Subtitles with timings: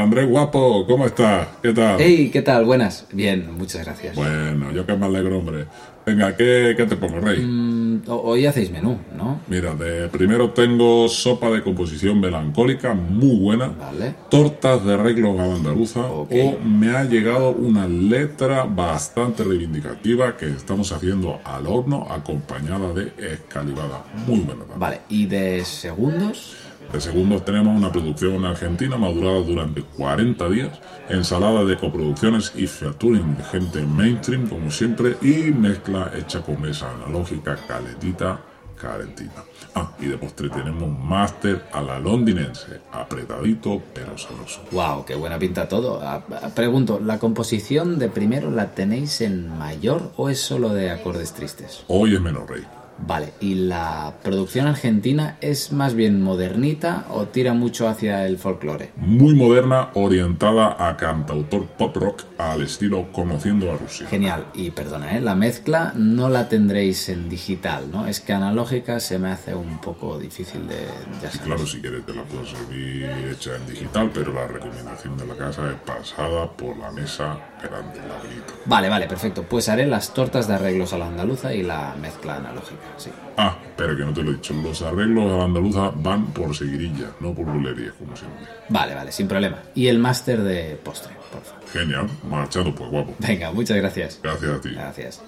[0.00, 1.48] Andrés Guapo, ¿cómo estás?
[1.62, 1.96] ¿Qué tal?
[2.00, 2.64] Hey, ¿qué tal?
[2.64, 3.06] Buenas.
[3.12, 4.16] Bien, muchas gracias.
[4.16, 5.66] Bueno, yo que me alegro, hombre.
[6.06, 7.38] Venga, ¿qué, qué te pongo, Rey?
[7.40, 9.40] Mm, ho- hoy hacéis menú, ¿no?
[9.48, 13.68] Mira, de primero tengo sopa de composición melancólica, muy buena.
[13.68, 14.14] Vale.
[14.30, 16.00] Tortas de arreglo a la andaluza.
[16.00, 16.32] Ok.
[16.32, 23.12] O me ha llegado una letra bastante reivindicativa que estamos haciendo al horno acompañada de
[23.34, 24.02] escalivada.
[24.26, 24.80] Muy buena también.
[24.80, 26.56] Vale, ¿y de segundos?
[26.92, 30.78] De segundo tenemos una producción argentina madurada durante 40 días,
[31.08, 36.90] ensalada de coproducciones y featuring de gente mainstream como siempre y mezcla hecha con mesa
[36.90, 38.42] analógica caletita
[38.78, 39.32] calentina.
[39.74, 44.60] Ah, y de postre tenemos máster a la londinense, apretadito pero sabroso.
[44.70, 45.98] Wow, qué buena pinta todo.
[46.02, 50.90] Ah, ah, Pregunto, ¿la composición de primero la tenéis en mayor o es solo de
[50.90, 51.84] acordes tristes?
[51.88, 52.64] Hoy es menos rey.
[52.98, 58.92] Vale, ¿y la producción argentina es más bien modernita o tira mucho hacia el folclore?
[58.96, 64.06] Muy moderna, orientada a cantautor pop rock al estilo Conociendo a Rusia.
[64.06, 65.20] Genial, y perdona, ¿eh?
[65.20, 68.06] la mezcla no la tendréis en digital, ¿no?
[68.06, 70.86] Es que analógica se me hace un poco difícil de...
[71.22, 71.38] Ya sabes.
[71.40, 75.34] Claro, si quieres te la puedo servir hecha en digital, pero la recomendación de la
[75.34, 78.54] casa es pasada por la mesa grande, laberinto.
[78.66, 79.42] Vale, vale, perfecto.
[79.42, 83.10] Pues haré las tortas de arreglos a la andaluza y la mezcla analógica, sí.
[83.36, 86.54] Ah, pero que no te lo he dicho, los arreglos a la andaluza van por
[86.54, 88.46] seguirilla, no por bulería, como siempre.
[88.68, 89.58] Vale, vale, sin problema.
[89.74, 91.68] Y el máster de postre, por favor.
[91.72, 93.14] Genial, marchado pues guapo.
[93.18, 94.20] Venga, muchas gracias.
[94.22, 94.70] Gracias a ti.
[94.70, 95.22] Gracias.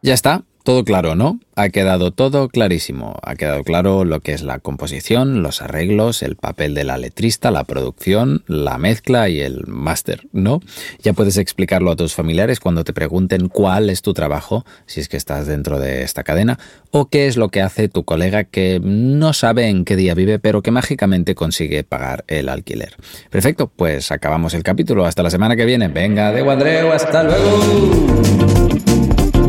[0.00, 1.40] Ya está, todo claro, ¿no?
[1.56, 3.16] Ha quedado todo clarísimo.
[3.22, 7.50] Ha quedado claro lo que es la composición, los arreglos, el papel de la letrista,
[7.50, 10.60] la producción, la mezcla y el máster, ¿no?
[11.02, 15.08] Ya puedes explicarlo a tus familiares cuando te pregunten cuál es tu trabajo, si es
[15.08, 16.58] que estás dentro de esta cadena,
[16.90, 20.38] o qué es lo que hace tu colega que no sabe en qué día vive,
[20.38, 22.94] pero que mágicamente consigue pagar el alquiler.
[23.30, 25.06] Perfecto, pues acabamos el capítulo.
[25.06, 25.88] Hasta la semana que viene.
[25.88, 27.58] Venga, de Andreu, hasta luego.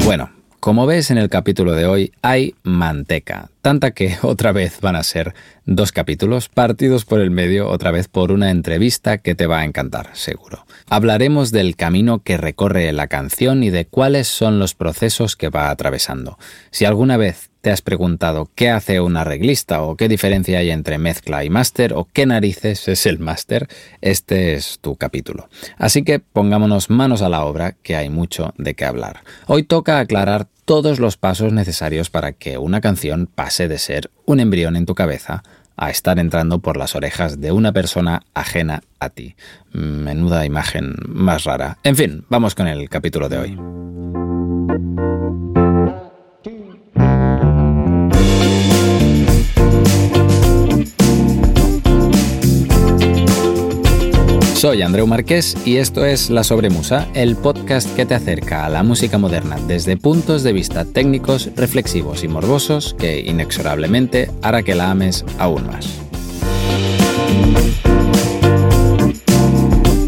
[0.06, 4.96] Bueno, como ves en el capítulo de hoy, hay manteca, tanta que otra vez van
[4.96, 5.34] a ser
[5.66, 9.66] dos capítulos partidos por el medio, otra vez por una entrevista que te va a
[9.66, 10.66] encantar, seguro.
[10.90, 15.70] Hablaremos del camino que recorre la canción y de cuáles son los procesos que va
[15.70, 16.38] atravesando.
[16.72, 20.98] Si alguna vez te has preguntado qué hace un arreglista o qué diferencia hay entre
[20.98, 23.68] mezcla y máster o qué narices es el máster,
[24.02, 25.50] este es tu capítulo.
[25.78, 29.24] Así que pongámonos manos a la obra, que hay mucho de qué hablar.
[29.48, 34.40] Hoy toca aclarar todos los pasos necesarios para que una canción pase de ser un
[34.40, 35.42] embrión en tu cabeza
[35.76, 39.36] a estar entrando por las orejas de una persona ajena a ti.
[39.74, 41.80] Menuda imagen más rara.
[41.84, 44.29] En fin, vamos con el capítulo de hoy.
[54.60, 58.84] Soy Andreu Marqués y esto es La Sobremusa, el podcast que te acerca a la
[58.84, 64.92] música moderna desde puntos de vista técnicos, reflexivos y morbosos que inexorablemente hará que la
[64.92, 66.02] ames aún más.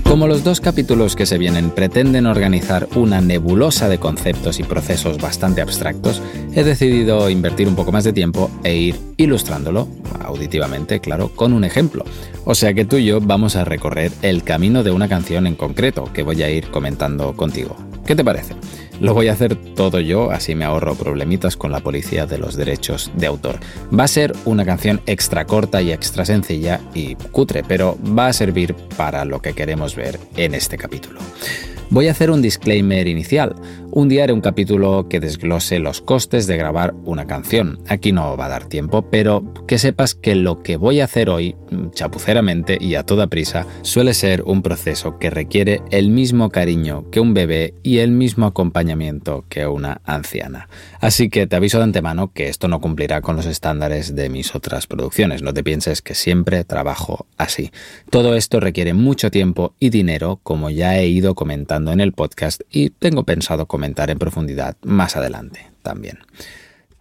[0.03, 5.17] Como los dos capítulos que se vienen pretenden organizar una nebulosa de conceptos y procesos
[5.17, 6.21] bastante abstractos,
[6.53, 9.87] he decidido invertir un poco más de tiempo e ir ilustrándolo,
[10.31, 12.03] auditivamente, claro, con un ejemplo.
[12.45, 15.55] O sea que tú y yo vamos a recorrer el camino de una canción en
[15.55, 17.75] concreto que voy a ir comentando contigo.
[18.05, 18.55] ¿Qué te parece?
[18.99, 22.55] Lo voy a hacer todo yo, así me ahorro problemitas con la policía de los
[22.55, 23.59] derechos de autor.
[23.97, 28.33] Va a ser una canción extra corta y extra sencilla y cutre, pero va a
[28.33, 31.19] servir para lo que queremos ver en este capítulo.
[31.91, 33.53] Voy a hacer un disclaimer inicial.
[33.91, 37.79] Un día haré un capítulo que desglose los costes de grabar una canción.
[37.89, 41.29] Aquí no va a dar tiempo, pero que sepas que lo que voy a hacer
[41.29, 41.57] hoy,
[41.93, 47.19] chapuceramente y a toda prisa, suele ser un proceso que requiere el mismo cariño que
[47.19, 50.69] un bebé y el mismo acompañamiento que una anciana.
[51.01, 54.55] Así que te aviso de antemano que esto no cumplirá con los estándares de mis
[54.55, 55.41] otras producciones.
[55.41, 57.71] No te pienses que siempre trabajo así.
[58.09, 62.61] Todo esto requiere mucho tiempo y dinero, como ya he ido comentando en el podcast
[62.69, 66.19] y tengo pensado comentar en profundidad más adelante también.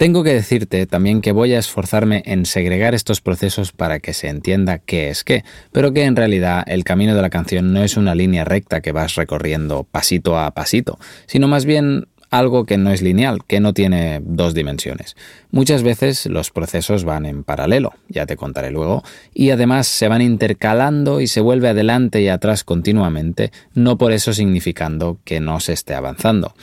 [0.00, 4.28] Tengo que decirte también que voy a esforzarme en segregar estos procesos para que se
[4.28, 7.98] entienda qué es qué, pero que en realidad el camino de la canción no es
[7.98, 12.90] una línea recta que vas recorriendo pasito a pasito, sino más bien algo que no
[12.90, 15.16] es lineal, que no tiene dos dimensiones.
[15.50, 19.02] Muchas veces los procesos van en paralelo, ya te contaré luego,
[19.34, 24.32] y además se van intercalando y se vuelve adelante y atrás continuamente, no por eso
[24.32, 26.54] significando que no se esté avanzando.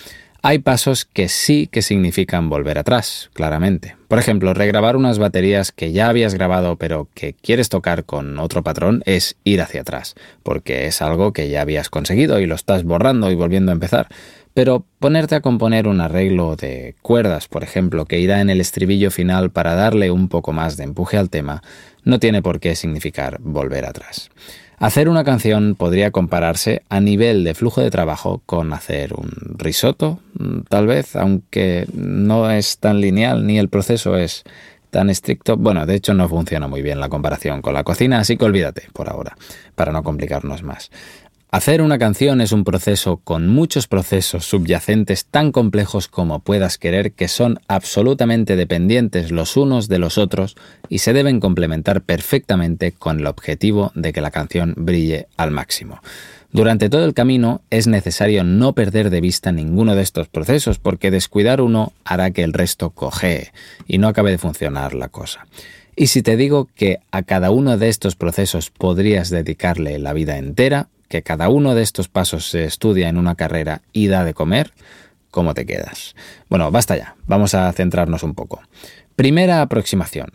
[0.43, 3.97] Hay pasos que sí que significan volver atrás, claramente.
[4.07, 8.63] Por ejemplo, regrabar unas baterías que ya habías grabado pero que quieres tocar con otro
[8.63, 12.83] patrón es ir hacia atrás, porque es algo que ya habías conseguido y lo estás
[12.83, 14.07] borrando y volviendo a empezar.
[14.57, 19.11] Pero ponerte a componer un arreglo de cuerdas, por ejemplo, que irá en el estribillo
[19.11, 21.61] final para darle un poco más de empuje al tema,
[22.03, 24.31] no tiene por qué significar volver atrás.
[24.79, 30.21] Hacer una canción podría compararse a nivel de flujo de trabajo con hacer un risotto,
[30.69, 34.43] tal vez, aunque no es tan lineal ni el proceso es
[34.89, 35.55] tan estricto.
[35.55, 38.87] Bueno, de hecho no funciona muy bien la comparación con la cocina, así que olvídate
[38.93, 39.37] por ahora,
[39.75, 40.89] para no complicarnos más.
[41.49, 47.13] Hacer una canción es un proceso con muchos procesos subyacentes tan complejos como puedas querer
[47.13, 50.57] que son absolutamente dependientes los unos de los otros
[50.89, 56.01] y se deben complementar perfectamente con el objetivo de que la canción brille al máximo.
[56.51, 61.11] Durante todo el camino es necesario no perder de vista ninguno de estos procesos porque
[61.11, 63.53] descuidar uno hará que el resto cojee
[63.87, 65.47] y no acabe de funcionar la cosa.
[65.95, 70.37] Y si te digo que a cada uno de estos procesos podrías dedicarle la vida
[70.37, 74.33] entera, que cada uno de estos pasos se estudia en una carrera y da de
[74.33, 74.71] comer,
[75.31, 76.15] ¿cómo te quedas?
[76.49, 78.61] Bueno, basta ya, vamos a centrarnos un poco.
[79.15, 80.31] Primera aproximación.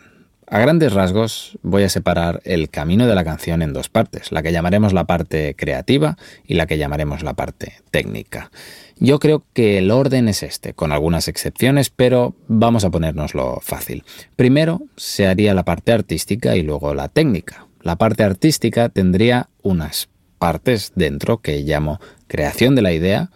[0.53, 4.43] A grandes rasgos voy a separar el camino de la canción en dos partes, la
[4.43, 8.51] que llamaremos la parte creativa y la que llamaremos la parte técnica.
[8.99, 14.05] Yo creo que el orden es este, con algunas excepciones, pero vamos a ponérnoslo fácil.
[14.37, 17.67] Primero se haría la parte artística y luego la técnica.
[17.81, 20.11] La parte artística tendría unas
[20.43, 23.31] partes dentro que llamo creación de la idea,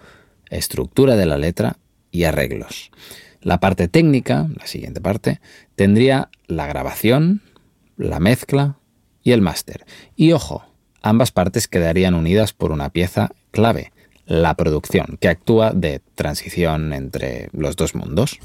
[0.51, 1.77] estructura de la letra
[2.11, 2.91] y arreglos.
[3.41, 5.41] La parte técnica, la siguiente parte,
[5.77, 7.43] tendría la grabación,
[7.97, 8.81] la mezcla
[9.23, 9.87] y el máster.
[10.17, 10.65] Y ojo,
[11.01, 13.93] ambas partes quedarían unidas por una pieza clave,
[14.25, 18.41] la producción, que actúa de transición entre los dos mundos.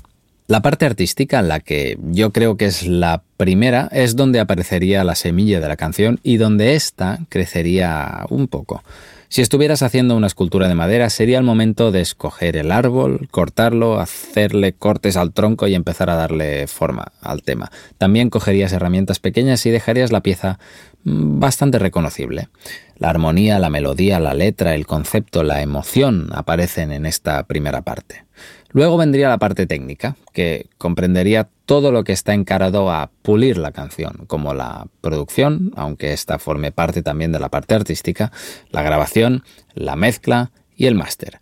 [0.52, 5.16] La parte artística, la que yo creo que es la primera, es donde aparecería la
[5.16, 8.84] semilla de la canción y donde ésta crecería un poco.
[9.30, 14.02] Si estuvieras haciendo una escultura de madera, sería el momento de escoger el árbol, cortarlo,
[14.02, 17.72] hacerle cortes al tronco y empezar a darle forma al tema.
[17.98, 20.60] También cogerías herramientas pequeñas y dejarías la pieza
[21.06, 22.50] mm, bastante reconocible.
[22.98, 28.26] La armonía, la melodía, la letra, el concepto, la emoción aparecen en esta primera parte.
[28.74, 33.72] Luego vendría la parte técnica, que comprendería todo lo que está encarado a pulir la
[33.72, 38.32] canción, como la producción, aunque esta forme parte también de la parte artística,
[38.70, 41.40] la grabación, la mezcla y el máster.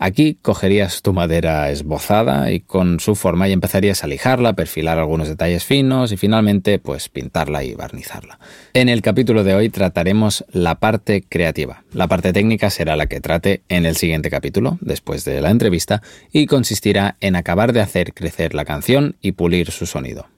[0.00, 5.28] Aquí cogerías tu madera esbozada y con su forma y empezarías a lijarla, perfilar algunos
[5.28, 8.38] detalles finos y finalmente pues pintarla y barnizarla.
[8.74, 11.82] En el capítulo de hoy trataremos la parte creativa.
[11.92, 16.00] La parte técnica será la que trate en el siguiente capítulo, después de la entrevista,
[16.32, 20.28] y consistirá en acabar de hacer crecer la canción y pulir su sonido.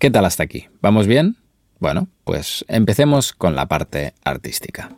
[0.00, 0.66] ¿Qué tal hasta aquí?
[0.82, 1.36] ¿Vamos bien?
[1.78, 4.90] Bueno, pues empecemos con la parte artística.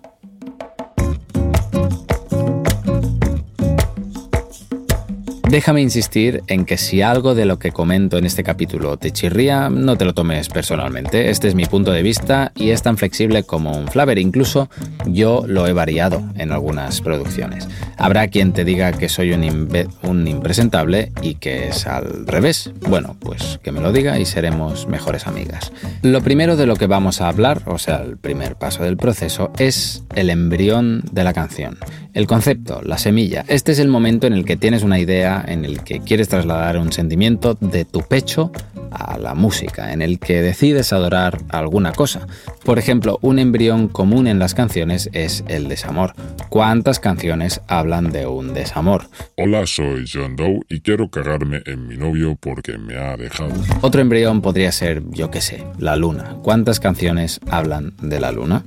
[5.49, 9.71] Déjame insistir en que si algo de lo que comento en este capítulo te chirría,
[9.71, 11.31] no te lo tomes personalmente.
[11.31, 14.19] Este es mi punto de vista y es tan flexible como un flaver.
[14.19, 14.69] Incluso
[15.07, 17.69] yo lo he variado en algunas producciones.
[17.97, 19.69] Habrá quien te diga que soy un,
[20.03, 22.73] un impresentable y que es al revés.
[22.81, 25.71] Bueno, pues que me lo diga y seremos mejores amigas.
[26.03, 29.53] Lo primero de lo que vamos a hablar, o sea, el primer paso del proceso,
[29.59, 31.79] es el embrión de la canción.
[32.17, 33.45] El concepto, la semilla.
[33.47, 36.79] Este es el momento en el que tienes una idea en el que quieres trasladar
[36.79, 38.51] un sentimiento de tu pecho
[38.91, 42.27] a la música, en el que decides adorar alguna cosa.
[42.65, 46.15] Por ejemplo, un embrión común en las canciones es el desamor.
[46.49, 49.09] ¿Cuántas canciones hablan de un desamor?
[49.37, 53.53] Hola, soy John Doe y quiero cagarme en mi novio porque me ha dejado.
[53.83, 56.37] Otro embrión podría ser, yo qué sé, la luna.
[56.43, 58.65] ¿Cuántas canciones hablan de la luna?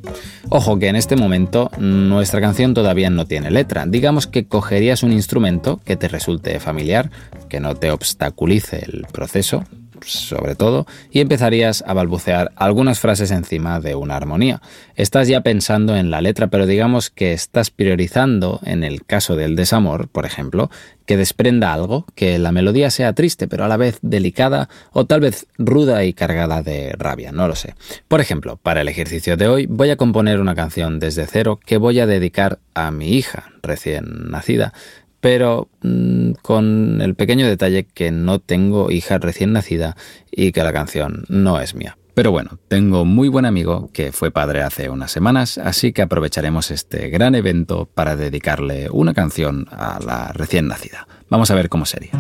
[0.50, 3.86] Ojo que en este momento nuestra canción todavía no tiene letra.
[3.86, 7.10] Digamos que cogerías un instrumento que te resulte familiar,
[7.48, 9.63] que no te obstaculice el proceso,
[10.06, 14.62] sobre todo, y empezarías a balbucear algunas frases encima de una armonía.
[14.96, 19.56] Estás ya pensando en la letra, pero digamos que estás priorizando, en el caso del
[19.56, 20.70] desamor, por ejemplo,
[21.06, 25.22] que desprenda algo, que la melodía sea triste, pero a la vez delicada o tal
[25.22, 27.74] vez ruda y cargada de rabia, no lo sé.
[28.08, 31.77] Por ejemplo, para el ejercicio de hoy voy a componer una canción desde cero que
[31.77, 34.74] voy a dedicar a mi hija recién nacida,
[35.21, 39.95] pero mm, con el pequeño detalle que no tengo hija recién nacida
[40.31, 41.97] y que la canción no es mía.
[42.13, 46.69] Pero bueno, tengo muy buen amigo que fue padre hace unas semanas, así que aprovecharemos
[46.69, 51.07] este gran evento para dedicarle una canción a la recién nacida.
[51.29, 52.11] Vamos a ver cómo sería.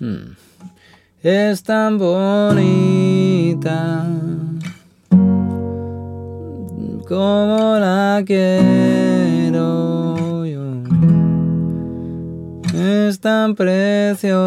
[0.00, 0.34] Hmm.
[1.22, 4.06] Es tan bonita
[7.06, 9.91] como la quiero.
[12.74, 14.40] Es tan preciosa,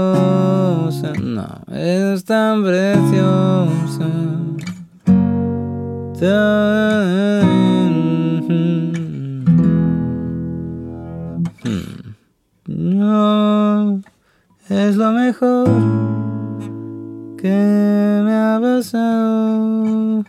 [1.21, 4.09] no, es tan preciosa.
[12.67, 14.01] No,
[14.69, 15.69] es lo mejor
[17.37, 20.25] que me ha pasado.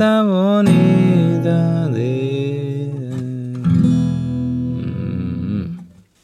[0.00, 1.90] Bonita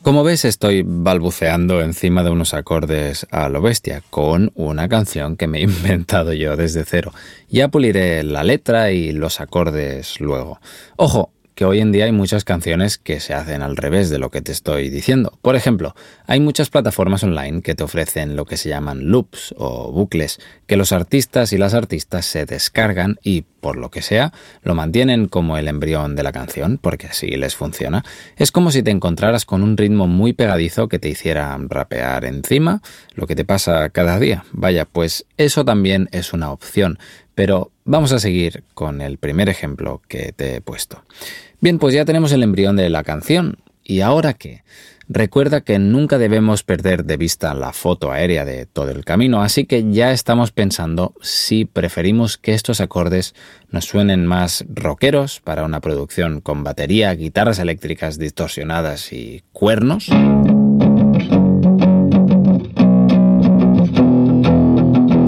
[0.00, 5.46] Como ves, estoy balbuceando encima de unos acordes a lo bestia, con una canción que
[5.46, 7.12] me he inventado yo desde cero.
[7.50, 10.58] Ya puliré la letra y los acordes luego.
[10.96, 14.30] Ojo, que hoy en día hay muchas canciones que se hacen al revés de lo
[14.30, 15.38] que te estoy diciendo.
[15.40, 15.96] Por ejemplo,
[16.26, 20.76] hay muchas plataformas online que te ofrecen lo que se llaman loops o bucles, que
[20.76, 25.56] los artistas y las artistas se descargan y, por lo que sea, lo mantienen como
[25.56, 28.04] el embrión de la canción, porque así les funciona.
[28.36, 32.82] Es como si te encontraras con un ritmo muy pegadizo que te hiciera rapear encima,
[33.14, 34.44] lo que te pasa cada día.
[34.52, 36.98] Vaya, pues eso también es una opción.
[37.34, 41.02] Pero vamos a seguir con el primer ejemplo que te he puesto.
[41.60, 43.58] Bien, pues ya tenemos el embrión de la canción.
[43.82, 44.62] ¿Y ahora qué?
[45.08, 49.64] Recuerda que nunca debemos perder de vista la foto aérea de todo el camino, así
[49.64, 53.34] que ya estamos pensando si preferimos que estos acordes
[53.70, 60.10] nos suenen más rockeros para una producción con batería, guitarras eléctricas distorsionadas y cuernos.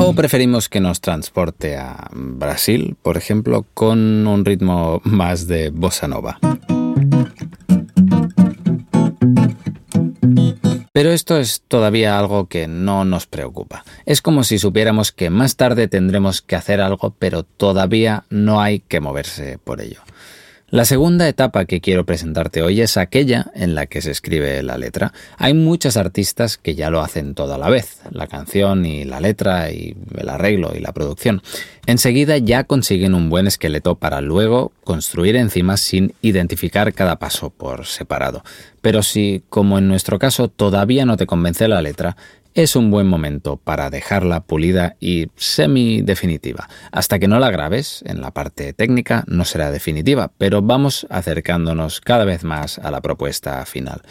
[0.08, 6.08] ¿O preferimos que nos transporte a Brasil, por ejemplo, con un ritmo más de bossa
[6.08, 6.38] nova?
[10.94, 13.84] Pero esto es todavía algo que no nos preocupa.
[14.06, 18.80] Es como si supiéramos que más tarde tendremos que hacer algo, pero todavía no hay
[18.80, 20.00] que moverse por ello.
[20.70, 24.76] La segunda etapa que quiero presentarte hoy es aquella en la que se escribe la
[24.76, 25.14] letra.
[25.38, 29.70] Hay muchas artistas que ya lo hacen toda la vez, la canción y la letra
[29.70, 31.40] y el arreglo y la producción.
[31.86, 37.86] Enseguida ya consiguen un buen esqueleto para luego construir encima sin identificar cada paso por
[37.86, 38.44] separado.
[38.82, 42.18] Pero si, como en nuestro caso, todavía no te convence la letra,
[42.58, 46.68] es un buen momento para dejarla pulida y semi-definitiva.
[46.90, 52.00] Hasta que no la grabes, en la parte técnica no será definitiva, pero vamos acercándonos
[52.00, 54.02] cada vez más a la propuesta final.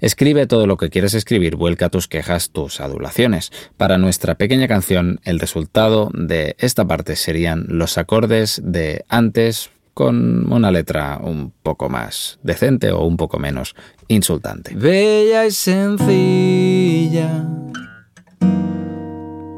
[0.00, 3.52] Escribe todo lo que quieres escribir, vuelca tus quejas, tus adulaciones.
[3.76, 10.52] Para nuestra pequeña canción, el resultado de esta parte serían los acordes de antes con
[10.52, 13.76] una letra un poco más decente o un poco menos
[14.08, 14.74] insultante.
[14.74, 17.44] Bella y sencilla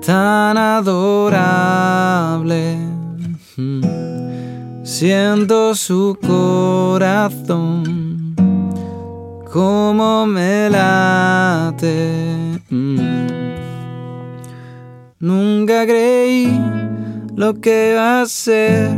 [0.04, 1.94] tan adorable.
[4.82, 7.84] Siento su corazón
[9.50, 12.60] como me late.
[15.18, 16.60] Nunca creí
[17.34, 18.90] lo que va a ser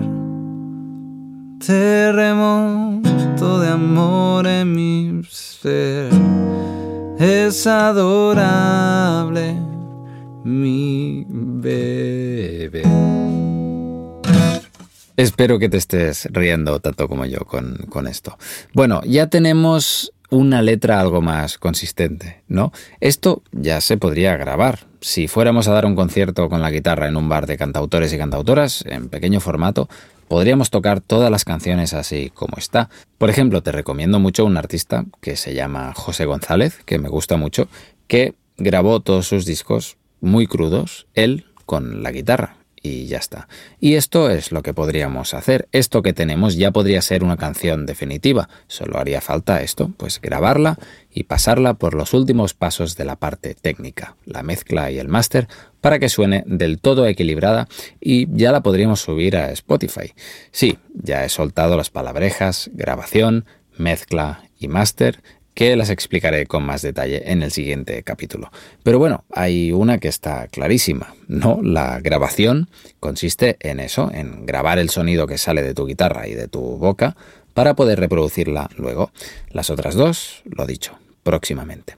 [1.65, 6.11] terremoto de amor en mi ser.
[7.19, 9.57] Es adorable
[10.47, 12.83] mi bebé.
[15.17, 18.39] Espero que te estés riendo tanto como yo con, con esto.
[18.73, 22.73] Bueno, ya tenemos una letra algo más consistente, ¿no?
[23.01, 24.87] Esto ya se podría grabar.
[25.01, 28.19] Si fuéramos a dar un concierto con la guitarra en un bar de cantautores y
[28.19, 29.89] cantautoras, en pequeño formato,
[30.29, 32.89] podríamos tocar todas las canciones así como está.
[33.19, 37.37] Por ejemplo, te recomiendo mucho un artista que se llama José González, que me gusta
[37.37, 37.67] mucho,
[38.07, 42.57] que grabó todos sus discos muy crudos, él con la guitarra
[42.87, 43.49] y ya está.
[43.81, 45.69] Y esto es lo que podríamos hacer.
[45.73, 48.49] Esto que tenemos ya podría ser una canción definitiva.
[48.69, 50.79] Solo haría falta esto, pues grabarla
[51.13, 55.49] y pasarla por los últimos pasos de la parte técnica, la mezcla y el máster,
[55.81, 57.69] para que suene del todo equilibrada
[58.01, 60.13] y ya la podríamos subir a Spotify.
[60.51, 65.23] Sí, ya he soltado las palabrejas, grabación, mezcla y máster
[65.57, 68.53] que las explicaré con más detalle en el siguiente capítulo.
[68.83, 71.61] Pero bueno, hay una que está clarísima, ¿no?
[71.63, 72.69] La grabación
[73.01, 76.61] consiste en eso, en grabar el sonido que sale de tu guitarra y de tu
[76.61, 77.17] boca
[77.55, 79.11] para poder reproducirla luego.
[79.51, 81.97] Las otras dos, lo dicho, próximamente.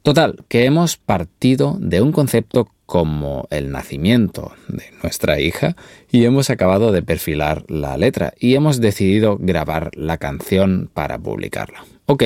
[0.00, 5.76] Total, que hemos partido de un concepto como el nacimiento de nuestra hija
[6.10, 11.84] y hemos acabado de perfilar la letra y hemos decidido grabar la canción para publicarla.
[12.06, 12.24] Ok,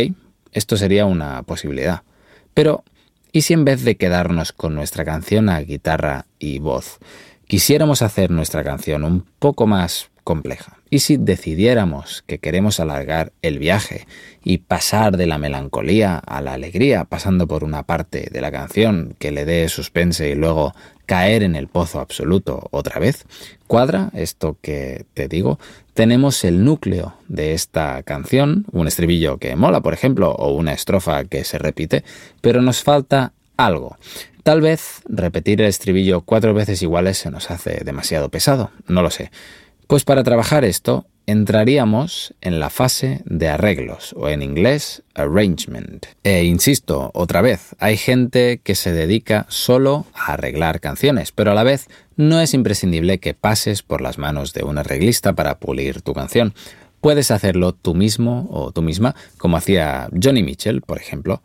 [0.58, 2.02] esto sería una posibilidad.
[2.54, 2.84] Pero,
[3.32, 6.98] ¿y si en vez de quedarnos con nuestra canción a guitarra y voz,
[7.46, 10.76] quisiéramos hacer nuestra canción un poco más compleja.
[10.90, 14.06] Y si decidiéramos que queremos alargar el viaje
[14.44, 19.16] y pasar de la melancolía a la alegría, pasando por una parte de la canción
[19.18, 20.74] que le dé suspense y luego
[21.08, 23.24] caer en el pozo absoluto otra vez,
[23.66, 25.58] cuadra esto que te digo,
[25.94, 31.24] tenemos el núcleo de esta canción, un estribillo que mola, por ejemplo, o una estrofa
[31.24, 32.04] que se repite,
[32.42, 33.96] pero nos falta algo.
[34.42, 39.10] Tal vez repetir el estribillo cuatro veces iguales se nos hace demasiado pesado, no lo
[39.10, 39.30] sé.
[39.86, 46.06] Pues para trabajar esto entraríamos en la fase de arreglos o en inglés arrangement.
[46.24, 51.54] E insisto, otra vez, hay gente que se dedica solo a arreglar canciones, pero a
[51.54, 56.00] la vez no es imprescindible que pases por las manos de un arreglista para pulir
[56.00, 56.54] tu canción.
[57.02, 61.42] Puedes hacerlo tú mismo o tú misma, como hacía Johnny Mitchell, por ejemplo.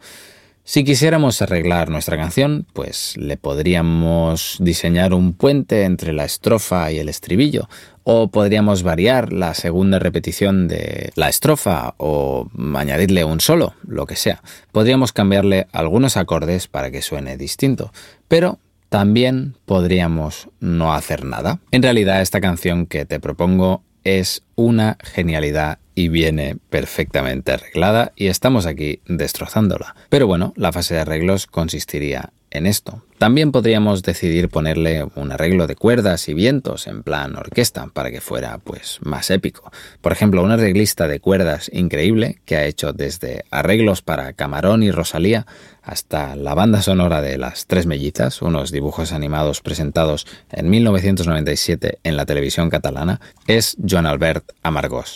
[0.66, 7.00] Si quisiéramos arreglar nuestra canción, pues le podríamos diseñar un puente entre la estrofa y
[7.00, 7.68] el estribillo,
[8.04, 14.16] o podríamos variar la segunda repetición de la estrofa o añadirle un solo, lo que
[14.16, 14.42] sea.
[14.72, 17.92] Podríamos cambiarle algunos acordes para que suene distinto,
[18.30, 21.60] pero también podríamos no hacer nada.
[21.72, 28.28] En realidad esta canción que te propongo es una genialidad y viene perfectamente arreglada y
[28.28, 29.96] estamos aquí destrozándola.
[30.10, 33.04] Pero bueno, la fase de arreglos consistiría en esto.
[33.18, 38.22] También podríamos decidir ponerle un arreglo de cuerdas y vientos en plan orquesta para que
[38.22, 39.72] fuera pues más épico.
[40.02, 44.92] Por ejemplo, un arreglista de cuerdas increíble que ha hecho desde arreglos para Camarón y
[44.92, 45.48] Rosalía
[45.82, 52.18] hasta la banda sonora de Las Tres Mellizas, unos dibujos animados presentados en 1997 en
[52.18, 55.16] la televisión catalana, es Joan Albert Amargós.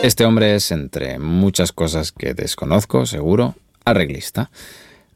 [0.00, 4.50] Este hombre es, entre muchas cosas que desconozco, seguro, arreglista.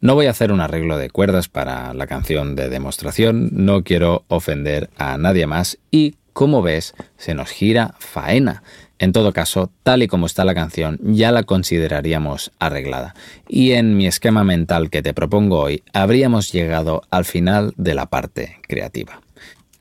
[0.00, 4.24] No voy a hacer un arreglo de cuerdas para la canción de demostración, no quiero
[4.26, 8.64] ofender a nadie más y, como ves, se nos gira faena.
[8.98, 13.14] En todo caso, tal y como está la canción, ya la consideraríamos arreglada.
[13.48, 18.06] Y en mi esquema mental que te propongo hoy, habríamos llegado al final de la
[18.06, 19.20] parte creativa.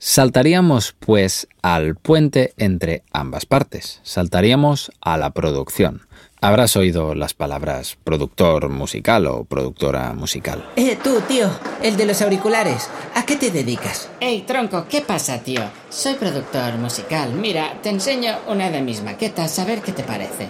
[0.04, 4.00] Saltaríamos, pues, al puente entre ambas partes.
[4.02, 6.08] Saltaríamos a la producción.
[6.42, 10.68] Habrás oído las palabras productor musical o productora musical.
[10.76, 11.52] Eh, tú, tío,
[11.84, 14.10] el de los auriculares, ¿a qué te dedicas?
[14.20, 15.62] Hey, tronco, ¿qué pasa, tío?
[15.92, 17.34] Soy productor musical.
[17.34, 20.48] Mira, te enseño una de mis maquetas, a ver qué te parece.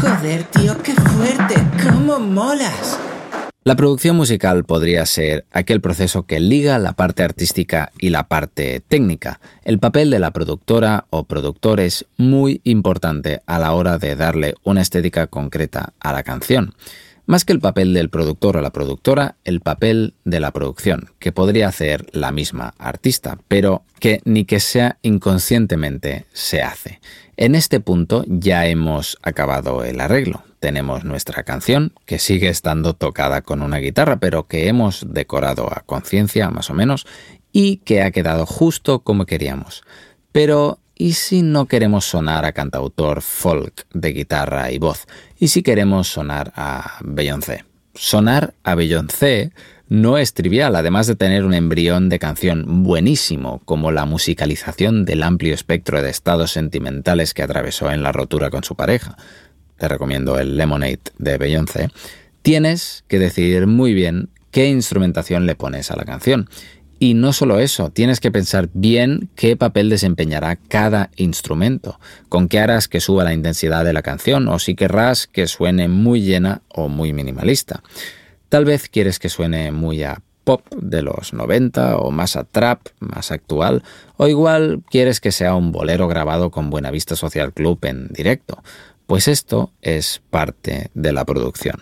[0.00, 2.98] Joder, tío, qué fuerte, cómo molas.
[3.68, 8.80] La producción musical podría ser aquel proceso que liga la parte artística y la parte
[8.80, 9.40] técnica.
[9.62, 14.54] El papel de la productora o productor es muy importante a la hora de darle
[14.64, 16.72] una estética concreta a la canción.
[17.28, 21.30] Más que el papel del productor o la productora, el papel de la producción, que
[21.30, 27.00] podría hacer la misma artista, pero que ni que sea inconscientemente se hace.
[27.36, 33.42] En este punto ya hemos acabado el arreglo tenemos nuestra canción, que sigue estando tocada
[33.42, 37.06] con una guitarra, pero que hemos decorado a conciencia más o menos
[37.52, 39.84] y que ha quedado justo como queríamos.
[40.32, 45.06] Pero, ¿y si no queremos sonar a cantautor folk de guitarra y voz?
[45.38, 47.64] ¿Y si queremos sonar a Beyoncé?
[47.94, 49.52] Sonar a Beyoncé
[49.88, 55.22] no es trivial, además de tener un embrión de canción buenísimo, como la musicalización del
[55.22, 59.16] amplio espectro de estados sentimentales que atravesó en la rotura con su pareja
[59.78, 61.88] te recomiendo el Lemonade de Beyoncé,
[62.42, 66.48] tienes que decidir muy bien qué instrumentación le pones a la canción.
[67.00, 72.58] Y no solo eso, tienes que pensar bien qué papel desempeñará cada instrumento, con qué
[72.58, 76.62] harás que suba la intensidad de la canción o si querrás que suene muy llena
[76.68, 77.82] o muy minimalista.
[78.48, 82.80] Tal vez quieres que suene muy a pop de los 90 o más a trap,
[82.98, 83.84] más actual,
[84.16, 88.62] o igual quieres que sea un bolero grabado con Buenavista Social Club en directo.
[89.06, 91.80] Pues esto es parte de la producción.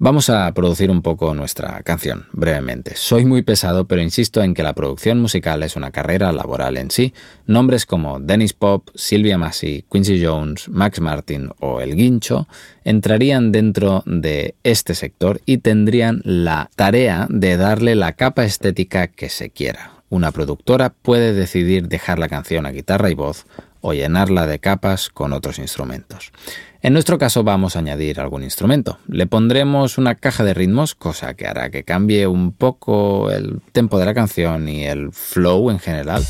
[0.00, 2.94] Vamos a producir un poco nuestra canción, brevemente.
[2.94, 6.92] Soy muy pesado, pero insisto en que la producción musical es una carrera laboral en
[6.92, 7.14] sí.
[7.46, 12.46] Nombres como Dennis Pop, Sylvia Massey, Quincy Jones, Max Martin o El Guincho
[12.84, 19.28] entrarían dentro de este sector y tendrían la tarea de darle la capa estética que
[19.28, 19.94] se quiera.
[20.10, 23.46] Una productora puede decidir dejar la canción a guitarra y voz
[23.80, 26.32] o llenarla de capas con otros instrumentos.
[26.80, 28.98] En nuestro caso vamos a añadir algún instrumento.
[29.08, 33.98] Le pondremos una caja de ritmos, cosa que hará que cambie un poco el tempo
[33.98, 36.24] de la canción y el flow en general.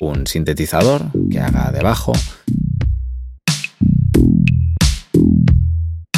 [0.00, 2.12] Un sintetizador que haga de bajo.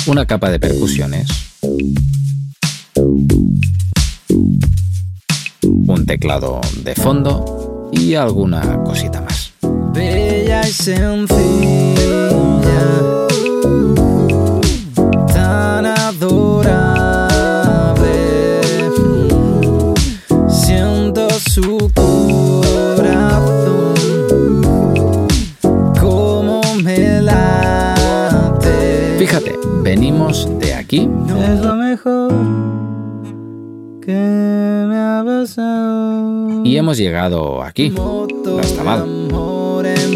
[0.09, 1.29] Una capa de percusiones.
[5.99, 9.53] Un teclado de fondo y alguna cosita más
[9.93, 11.97] bella y sencilla,
[15.27, 16.21] tan adorable.
[20.49, 23.95] Siento su corazón
[26.01, 29.17] como me late.
[29.19, 31.11] Fíjate, venimos de aquí.
[31.37, 32.33] Es lo mejor
[34.09, 36.63] que me ha pasado.
[36.65, 37.91] Y hemos llegado aquí.
[37.91, 38.27] No
[38.59, 39.05] está mal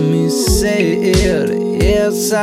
[0.00, 2.35] mi ser es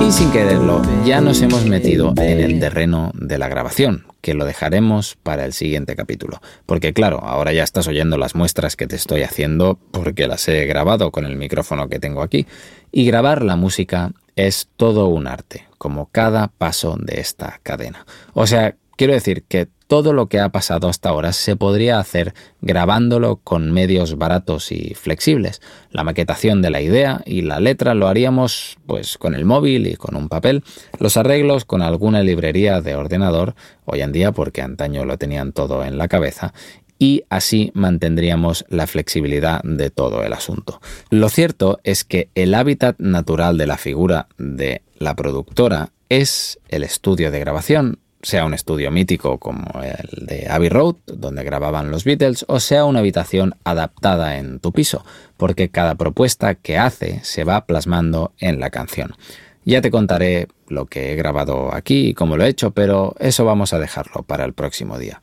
[0.00, 4.44] Y sin quererlo, ya nos hemos metido en el terreno de la grabación, que lo
[4.44, 6.40] dejaremos para el siguiente capítulo.
[6.66, 10.66] Porque claro, ahora ya estás oyendo las muestras que te estoy haciendo porque las he
[10.66, 12.46] grabado con el micrófono que tengo aquí.
[12.90, 18.06] Y grabar la música es todo un arte, como cada paso de esta cadena.
[18.34, 22.32] O sea, quiero decir que todo lo que ha pasado hasta ahora se podría hacer
[22.62, 25.60] grabándolo con medios baratos y flexibles.
[25.90, 29.96] La maquetación de la idea y la letra lo haríamos pues con el móvil y
[29.96, 30.64] con un papel,
[30.98, 35.84] los arreglos con alguna librería de ordenador, hoy en día porque antaño lo tenían todo
[35.84, 36.54] en la cabeza,
[37.02, 40.80] y así mantendríamos la flexibilidad de todo el asunto.
[41.10, 46.84] Lo cierto es que el hábitat natural de la figura de la productora es el
[46.84, 52.04] estudio de grabación, sea un estudio mítico como el de Abbey Road, donde grababan los
[52.04, 55.04] Beatles, o sea una habitación adaptada en tu piso,
[55.36, 59.16] porque cada propuesta que hace se va plasmando en la canción.
[59.64, 63.44] Ya te contaré lo que he grabado aquí y cómo lo he hecho, pero eso
[63.44, 65.20] vamos a dejarlo para el próximo día.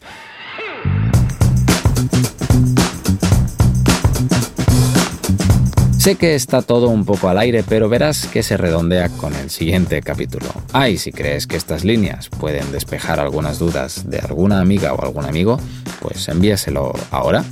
[5.99, 9.49] Sé que está todo un poco al aire, pero verás que se redondea con el
[9.49, 10.47] siguiente capítulo.
[10.71, 15.03] Ah, y si crees que estas líneas pueden despejar algunas dudas de alguna amiga o
[15.03, 15.59] algún amigo,
[16.01, 17.43] pues envíaselo ahora.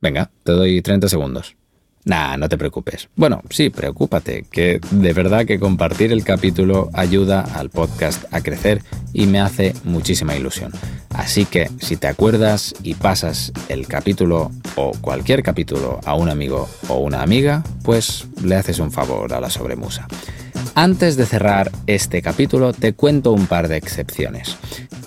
[0.00, 1.56] Venga, te doy 30 segundos.
[2.04, 3.08] Nah, no te preocupes.
[3.14, 8.82] Bueno, sí, preocúpate, que de verdad que compartir el capítulo ayuda al podcast a crecer
[9.12, 10.72] y me hace muchísima ilusión.
[11.10, 16.68] Así que si te acuerdas y pasas el capítulo o cualquier capítulo a un amigo
[16.88, 20.08] o una amiga, pues le haces un favor a la sobremusa.
[20.74, 24.56] Antes de cerrar este capítulo te cuento un par de excepciones.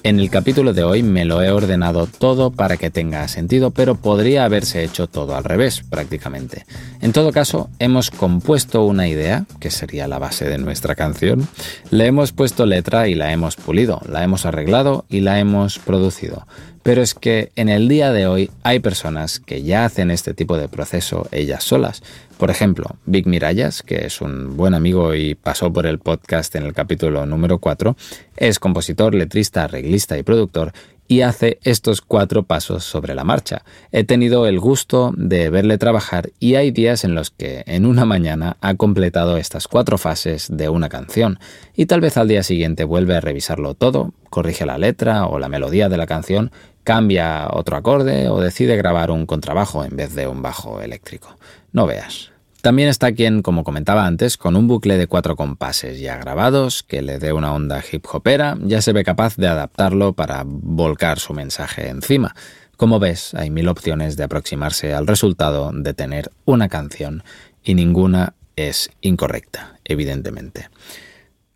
[0.06, 3.96] En el capítulo de hoy me lo he ordenado todo para que tenga sentido, pero
[3.96, 6.68] podría haberse hecho todo al revés prácticamente.
[7.02, 11.48] En todo caso, hemos compuesto una idea, que sería la base de nuestra canción,
[11.89, 16.46] le hemos puesto letra y la hemos pulido, la hemos arreglado y la hemos producido.
[16.86, 20.56] Pero es que en el día de hoy hay personas que ya hacen este tipo
[20.56, 22.04] de proceso ellas solas.
[22.38, 26.62] Por ejemplo, Vic Mirallas, que es un buen amigo y pasó por el podcast en
[26.62, 27.98] el capítulo número 4,
[28.38, 30.74] es compositor, letrista, arreglista y productor
[31.08, 33.63] y hace estos cuatro pasos sobre la marcha.
[33.91, 38.06] He tenido el gusto de verle trabajar y hay días en los que en una
[38.06, 41.39] mañana ha completado estas cuatro fases de una canción
[41.76, 45.50] y tal vez al día siguiente vuelve a revisarlo todo, corrige la letra o la
[45.50, 46.52] melodía de la canción
[46.86, 51.36] cambia otro acorde o decide grabar un contrabajo en vez de un bajo eléctrico.
[51.74, 52.32] No veas.
[52.62, 57.02] También está quien, como comentaba antes, con un bucle de cuatro compases ya grabados, que
[57.02, 61.34] le dé una onda hip hopera, ya se ve capaz de adaptarlo para volcar su
[61.34, 62.34] mensaje encima.
[62.78, 67.24] Como ves, hay mil opciones de aproximarse al resultado de tener una canción
[67.63, 70.69] y ninguna es incorrecta, evidentemente.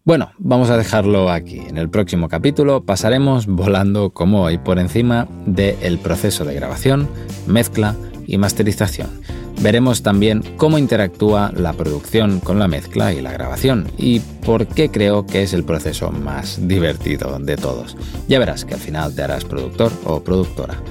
[0.10, 1.60] Bueno, vamos a dejarlo aquí.
[1.60, 7.08] En el próximo capítulo pasaremos volando como hoy por encima del proceso de grabación,
[7.46, 7.96] mezcla
[8.26, 9.22] y masterización.
[9.62, 14.90] Veremos también cómo interactúa la producción con la mezcla y la grabación y por qué
[14.90, 17.96] creo que es el proceso más divertido de todos.
[18.28, 20.82] Ya verás que al final te harás productor o productora.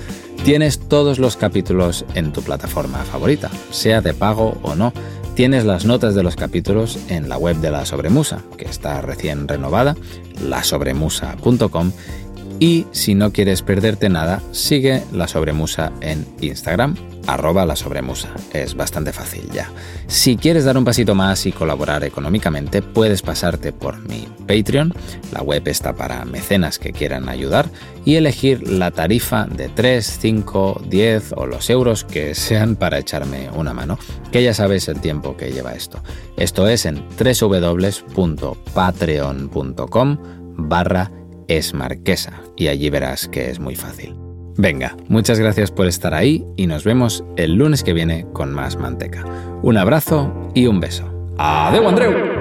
[0.44, 4.92] Tienes todos los capítulos en tu plataforma favorita, sea de pago o no
[5.38, 9.46] Tienes las notas de los capítulos en la web de la Sobremusa, que está recién
[9.46, 9.96] renovada,
[10.42, 11.92] lasobremusa.com.
[12.61, 16.97] Y si no quieres perderte nada, sigue la Sobremusa en Instagram,
[17.29, 18.31] arroba la sobremusa.
[18.53, 19.71] Es bastante fácil ya.
[20.07, 24.92] Si quieres dar un pasito más y colaborar económicamente, puedes pasarte por mi Patreon,
[25.33, 27.68] la web está para mecenas que quieran ayudar,
[28.05, 33.51] y elegir la tarifa de 3, 5, 10 o los euros que sean para echarme
[33.55, 33.99] una mano,
[34.33, 36.01] que ya sabes el tiempo que lleva esto.
[36.38, 40.18] Esto es en www.patreon.com
[40.61, 41.12] barra
[41.48, 44.14] esmarquesa y allí verás que es muy fácil.
[44.56, 48.76] Venga, muchas gracias por estar ahí y nos vemos el lunes que viene con más
[48.76, 49.24] manteca.
[49.62, 51.04] Un abrazo y un beso.
[51.38, 52.38] ¡Adeu, Andreu!